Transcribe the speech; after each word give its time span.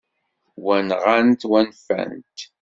Wa, 0.63 0.75
nɣan-t, 0.87 1.41
wa 1.49 1.59
nfant-t. 1.69 2.39